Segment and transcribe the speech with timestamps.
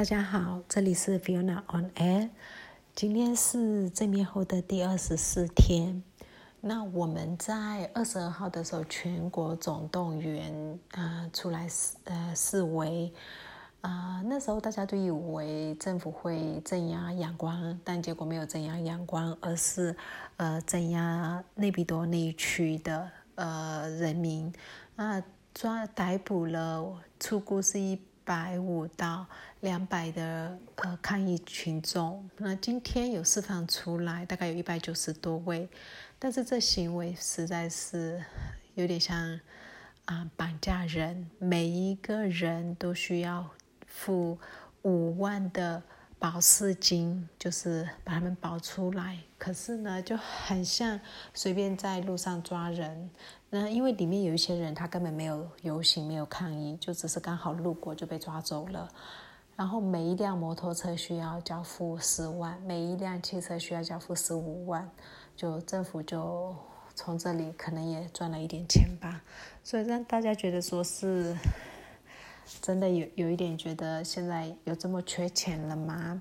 [0.00, 2.30] 大家好，这里是 Fiona on Air。
[2.94, 6.02] 今天是正面后的第二十四天。
[6.62, 13.12] 那我们在二十二号的时候，全国总动员啊出来示呃示威
[13.82, 19.94] 啊，那时候大家都以为政府会镇压阳光，但结果没有镇压阳光，而是
[20.38, 24.50] 呃镇压内比多那一区的呃人民
[24.96, 25.22] 啊，
[25.52, 28.00] 抓逮捕了出估是一。
[28.24, 29.26] 百五到
[29.60, 35.68] 两百的呃抗议群众，那今天有释放出来，大概有一百九十多位，
[36.18, 38.22] 但是这行为实在是
[38.74, 39.40] 有点像
[40.04, 43.48] 啊绑架人，每一个人都需要
[43.86, 44.38] 付
[44.82, 45.82] 五万的
[46.20, 49.18] 保释金，就是把他们保出来。
[49.38, 51.00] 可是呢，就很像
[51.32, 53.10] 随便在路上抓人。
[53.48, 58.86] 那因为里面有一些人，他根本没有游行，没有抗议，就只是刚好路过就被抓走了。
[59.56, 64.88] 然后每一辆摩托车需要交付十万，每一辆汽车需要交付十五万，
[65.34, 66.54] 就政府就
[66.94, 69.22] 从这里可能也赚了一点钱吧。
[69.64, 71.34] 所以让大家觉得说是
[72.60, 76.20] 真的有有一点觉得现在有这么缺钱了吗？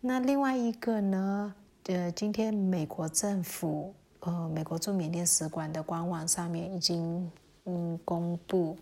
[0.00, 1.54] 那另外一个呢？
[1.86, 3.94] 呃，今天美国政府。
[4.20, 7.30] 呃，美国驻缅甸使馆的官网上面已经
[7.66, 8.76] 嗯公布，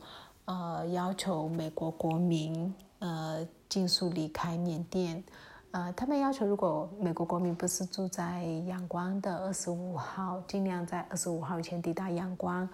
[0.46, 5.22] 呃，要求美国国民呃尽速离开缅甸。
[5.72, 12.66] 呃，他们要求如果美国国民不是住在仰光的二十五号，尽量在二十五号以前抵达仰光。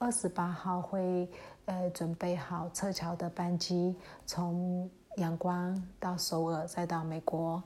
[0.00, 1.28] 二十八号会
[1.66, 7.62] 呃准备好撤侨的班机，从阳光到首尔再到美国。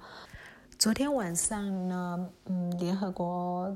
[0.77, 3.74] 昨天晚上呢，嗯，联合国。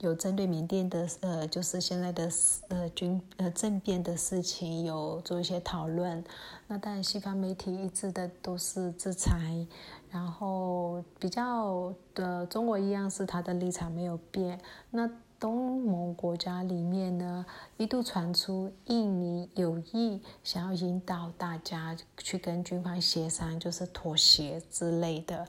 [0.00, 2.30] 有针对缅甸的呃，就是现在的
[2.68, 6.24] 呃军呃政变的事情有做一些讨论。
[6.66, 9.66] 那当然，西方媒体一直的都是制裁，
[10.10, 14.58] 然后比较的中国一样是他的立场没有变。
[14.90, 15.06] 那
[15.40, 17.46] 东盟国家里面呢，
[17.78, 25.48] 一度传出印尼有意想要引导大家去跟军方协商，就是妥协之类的。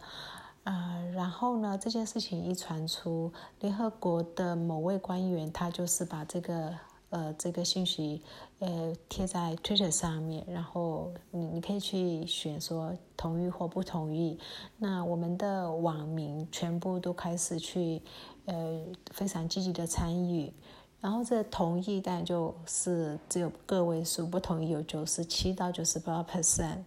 [0.63, 6.73] 呃，然后呢，这件事情一传出，联合国的某位官员他就是把这个
[7.11, 8.21] 呃这个信息
[8.59, 14.39] 呃贴在 Twitter 上面，然后你你可以去选说同意或不同意。
[14.77, 18.01] 那我们的网民全部都开始去
[18.45, 20.51] 呃非常积极的参与，
[20.99, 26.83] 然后这同意但就是只有个位数，不同意有九十七到九十八 percent。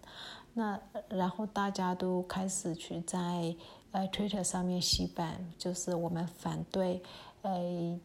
[0.57, 3.53] 那然后大家都开始去在
[3.91, 7.01] 呃 Twitter 上面洗版，就是我们反对
[7.41, 7.99] 呃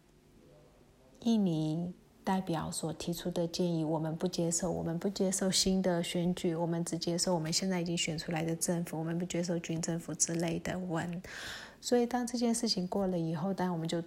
[1.21, 1.95] 印尼
[2.25, 11.23] 代表所提出的建议，我们不接受，我们不接受新的选举，我们只接受我们现在已经选出来的政府，我们不接受军政府之类的文。
[11.81, 14.03] 所以当这件事情过了以后，当然我们就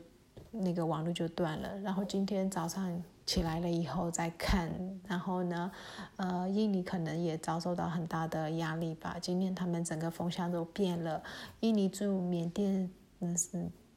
[0.52, 1.80] 那个网络就断了。
[1.80, 3.04] 然后今天早上。
[3.26, 4.70] 起来了以后再看，
[5.08, 5.72] 然后呢，
[6.18, 9.16] 呃，印尼可能也遭受到很大的压力吧。
[9.22, 11.24] 今天他们整个风向都变了，
[11.62, 12.92] 印尼驻缅甸
[13.22, 13.34] 嗯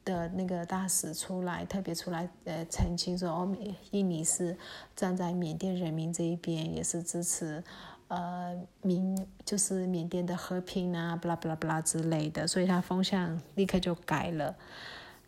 [0.07, 3.55] 的那个大使出来，特别出来呃澄清说，哦，
[3.91, 4.55] 印尼是
[4.95, 7.61] 站在缅甸人民这一边，也是支持
[8.07, 14.55] 呃民就是缅甸的和平啊，巴拉巴拉巴拉之类的，所以他风向立刻就改了。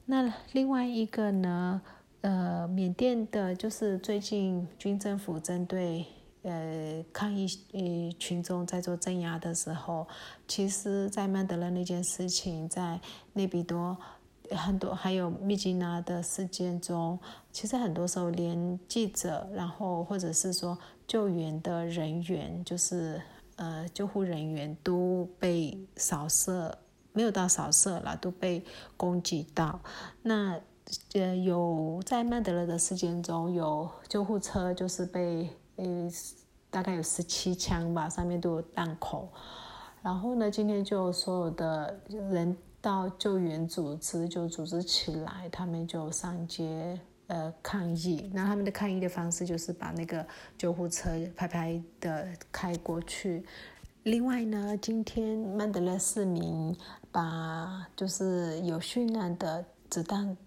[0.05, 1.81] 那另外一个呢？
[2.21, 6.05] 呃，缅甸的就是最近军政府针对
[6.43, 7.79] 呃抗议呃
[8.19, 10.05] 群众在做镇压的时候，
[10.45, 12.99] 其实，在曼德勒那件事情，在
[13.31, 13.97] 内比多
[14.55, 17.19] 很多还有密吉拿的事件中，
[17.51, 20.77] 其实很多时候连记者，然后或者是说
[21.07, 23.21] 救援的人员，就是
[23.55, 26.77] 呃救护人员都被扫射，
[27.13, 28.63] 没有到扫射了，都被
[28.97, 29.79] 攻击到，
[30.21, 30.59] 那。
[31.13, 35.85] 呃，有在曼德勒的事件中有救护车，就是被呃
[36.71, 39.29] 大概有十七枪吧，上面都有弹孔。
[40.01, 48.29] 然后呢，今天就所有的人到救援组织就组织起来，他们就上街呃抗议。
[48.33, 50.25] 那他们的抗议的方式就是把那个
[50.57, 53.43] 救护车拍拍的开过去。
[54.03, 56.75] 另外呢，今天曼德勒市民
[57.11, 60.37] 把就是有训练的子弹。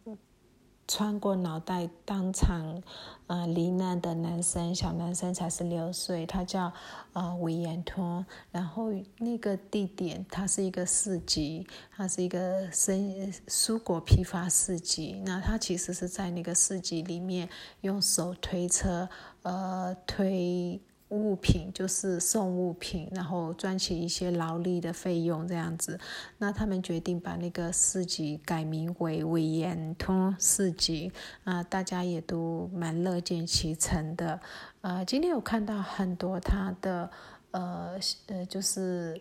[0.92, 2.82] 穿过脑袋当场，
[3.26, 6.70] 呃，罹难的男生，小男生才十六岁，他叫
[7.14, 8.26] 呃维延托。
[8.50, 11.66] 然后那个地点，它是一个市集，
[11.96, 15.22] 它是一个生蔬果批发市集。
[15.24, 17.48] 那他其实是在那个市集里面
[17.80, 19.08] 用手推车，
[19.44, 20.78] 呃，推
[21.12, 26.00] 物品，就是送物品，然后赚取一些劳力的费用这样子。
[26.38, 31.12] 那他们决定把那个市集改名为维延通市集
[31.44, 34.40] 啊，大家也都蛮乐见其成的。
[34.80, 37.10] 呃，今天有看到很多他的
[37.50, 37.98] 呃
[38.28, 39.20] 呃，就是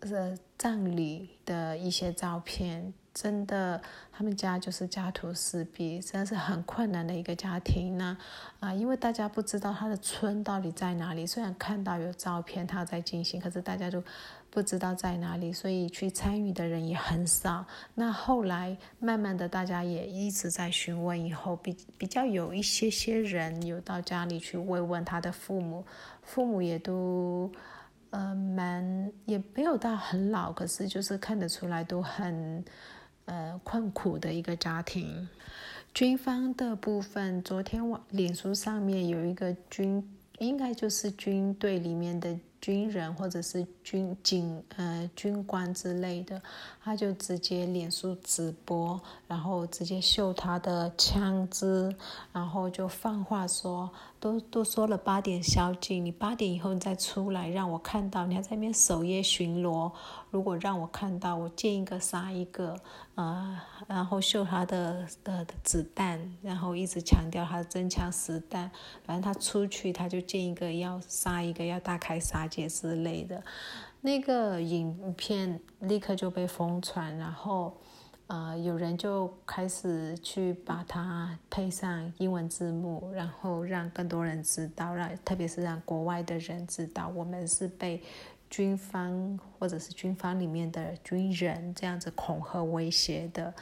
[0.00, 2.94] 呃葬礼的一些照片。
[3.16, 3.80] 真的，
[4.12, 8.14] 他们家就是家徒四壁，真的是很困难的一个家庭呢。
[8.60, 14.04] 啊，因为大家不知道他的村到底在哪里，虽然看到有照片他在进行，可是大家都
[14.50, 17.64] 不知道在哪里，所以去参与的人也很少。
[17.94, 25.82] 那后来慢慢的，大家也一直在询问，以后比比较有一些些人有到家里去慰问他的父母，
[26.20, 27.50] 父母也都。
[28.10, 32.64] 呃，蛮也没有到很老，可是就是看得出来都很
[33.26, 35.28] 呃困苦的一个家庭。
[35.94, 40.02] 军方的部分，昨天网脸书上面有一个军，
[40.38, 42.36] 应该就是军队里面的。
[42.58, 46.42] 军人或者是军警呃军官之类的，
[46.82, 51.94] 他就直接脸书直播，然后直接秀他的枪支，
[52.32, 53.88] 然后就放话说，
[54.18, 59.92] 都都说了八点宵禁，你八点以后你再出来让我看到，你还在那边守夜巡逻，
[60.30, 62.78] 如果让我看到，我见一个杀一个，
[63.14, 68.70] 呃，然后秀他的的子弹，然后一直强调他的真枪实弹，
[69.04, 72.66] 反正他出去他就见一个要杀一个，要大开杀戒。
[72.66, 73.42] 之类的，
[74.00, 77.76] 那个影片立刻就被疯传，然后
[78.26, 88.02] 呃，有人就开始去把它配上英文字幕，然后让更多人知道，让特别是让国外的人知道，我们是被
[88.48, 93.54] 军方或者是军方里面的军人这样子恐吓威胁的。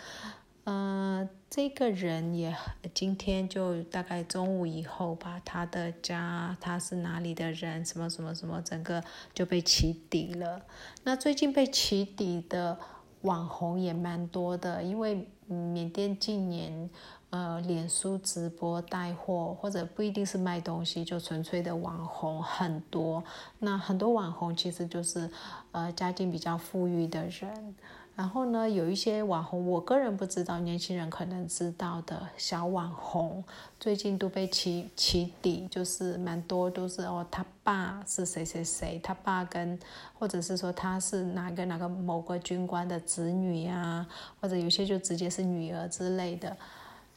[0.65, 2.57] 呃，这个人也
[2.95, 9.05] 今天就大概中午以后吧，他的家他是哪里的人，什么什么什么，整个
[9.35, 10.63] 就被起底了。
[11.03, 12.79] 那最近被起底的
[13.21, 16.89] 网红也蛮多的，因为缅甸近年
[17.35, 23.25] 呃，脸书直播带货或者不一定是卖东西，就纯粹的网红很多。
[23.59, 25.29] 那很多网红其实就是
[25.73, 27.75] 呃，家境比较富裕的人。
[28.15, 33.43] 然后呢，有一些网红，我个人不知道，年轻人可能知道的小网红，
[33.81, 39.77] 最近都被起起底，就是蛮多都是哦，他爸是谁谁谁，他爸跟，
[40.17, 44.07] 或者是说他是哪个哪个某个军官的子女呀，
[44.41, 46.57] 或者有些就直接是女儿之类的，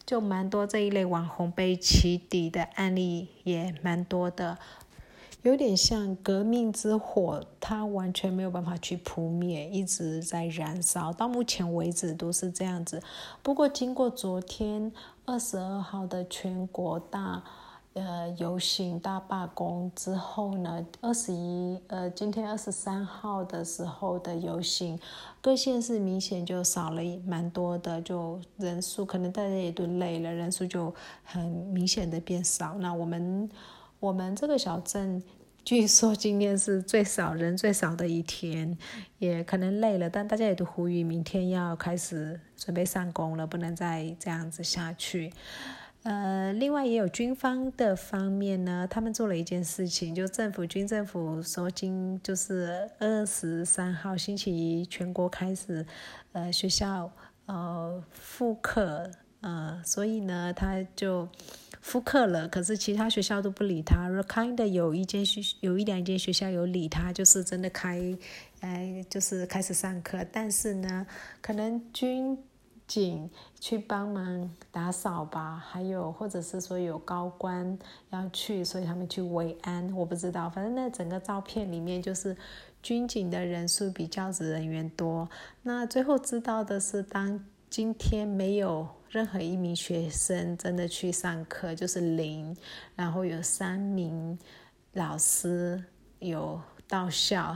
[0.08, 4.58] 就蛮多这一类网红被起底的案例也蛮多的。
[5.44, 13.04] 有点像革命之火，它完全没有办法去扑灭，一直在燃烧，到目前为止都是这样子。
[13.44, 14.92] 不过，经过昨天
[15.26, 17.44] 二十二号的全国大
[17.98, 24.98] 呃游行大罢工之后呢，二十一呃今天二十三号的时候的游行，
[25.42, 32.76] 各县市明显就少了蛮多的，就人数可能大家也都累了，人数就很明显的变少。
[32.80, 33.50] 那我们。
[34.00, 35.24] 我们这个小镇，
[35.66, 38.78] 据说今天是最少人最少的一天，
[39.18, 45.34] 也可能累了，但大家也都呼吁明天要开始准备上工了，不能再这样子下去。
[46.04, 55.86] 呃，另外也有军方的方面呢，他们做了一件事情，就政府军政府说今就是二十三号星期一全国开始，
[56.32, 57.12] 呃，学校
[57.46, 59.10] 呃复课，
[59.42, 61.28] 呃，所以呢，他就。
[61.80, 64.10] 复课了，可是其他学校都不理他。
[64.24, 68.02] Kind 有一间学，有一两间学校有理他，就是真的开，
[68.60, 70.26] 哎，就是开始上课。
[70.30, 71.08] 但是呢，
[71.40, 72.38] 可能军
[72.88, 73.30] 警
[73.60, 77.78] 去帮忙打扫吧，还有或者是说有高官
[78.10, 80.50] 要去，所以他们去维安，我不知道。
[80.50, 82.36] 反正那整个照片里面就是
[82.82, 85.30] 军警的人数比教职人员多。
[85.62, 88.88] 那最后知道的是，当今天没有。
[89.10, 92.54] 任何一名学生真的去上课就是零，
[92.94, 94.38] 然后有三名
[94.92, 95.82] 老师
[96.20, 97.56] 有到校，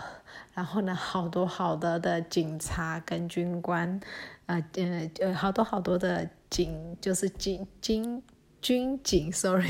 [0.54, 4.00] 然后呢，好多好多的警察跟军官，
[4.46, 8.22] 啊，呃，呃，好多好多的警，就是警警
[8.62, 9.70] 军警，sorry，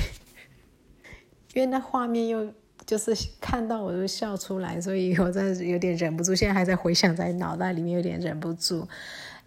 [1.53, 2.51] 因为那画面又
[2.85, 8.87] 就是看到我就笑出来，所以我在有点忍不住，现在还在回想在脑袋里面有点忍不住。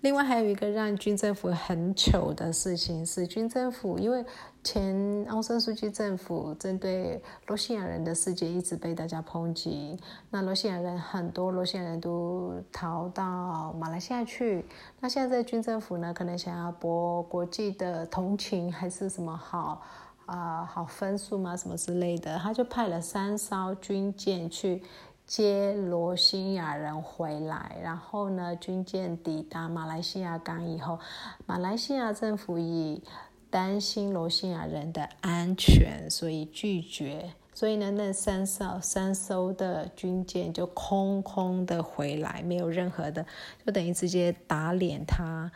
[0.04, 4.22] 另外还有一个让军政府很糗的事情是，军政府因为
[4.62, 14.66] 前奥森书记政府针对罗兴亚人的事件一直被大家抨击，那罗兴亚人很多罗兴亚人都逃到马来西亚去，
[15.00, 19.80] 那现在军政府呢可能想要博国际的同情还是什么好，
[20.26, 21.56] 啊好分数吗？
[21.56, 24.82] 什么之类的，他就派了三艘军舰去
[25.26, 27.76] 接罗兴亚人回来。
[27.82, 30.98] 然后呢，军舰抵达马来西亚港以后，
[31.46, 33.02] 马来西亚政府以
[33.50, 37.32] 担心罗兴亚人的安全，所以拒绝。
[37.56, 43.24] 所以呢，那三艘三艘的军舰就空空的回来，没有任何的，
[43.64, 45.52] 就等于直接打脸他。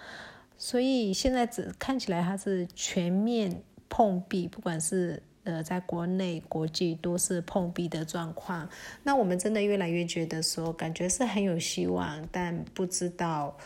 [0.57, 8.69] 所以现在只看起来他是全面碰壁，不管是呃在国内、国际都是碰壁的状况。
[9.03, 13.57] 那我们真的越来越觉得说，感觉是很有希望，但不知道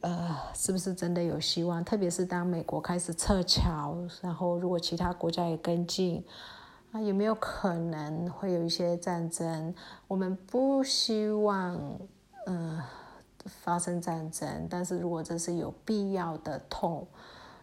[0.00, 1.84] 呃是不是真的有希望。
[1.84, 6.24] 特别是当美国开始撤侨，然后如果其他国家也跟进。
[6.92, 9.74] 那有没有可能会有一些战争？
[10.06, 11.78] 我们不希望，
[12.46, 12.80] 嗯，
[13.44, 14.66] 发生战争。
[14.70, 17.06] 但是如果这是有必要的痛，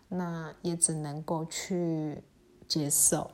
[0.08, 2.22] 那也只能够去
[2.74, 3.30] 接受。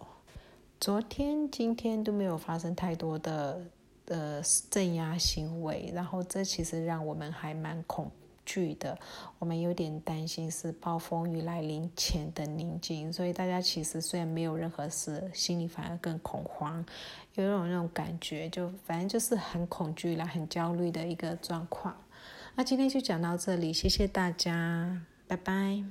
[0.80, 3.62] 昨天、今天都没有发生太多的
[4.08, 8.12] 呃镇压行为，然后这其实让我们还蛮恐。
[8.46, 8.98] 惧的，
[9.38, 16.84] 我们有点担心是暴风雨来临前的宁静，所以大家其实虽然没有任何事，心里反而更恐慌，
[17.36, 21.96] 有一种那种感觉，就反正就是很恐惧啦，很焦虑的一个状况。
[22.56, 25.84] 那今天就讲到这里，谢谢大家，拜拜。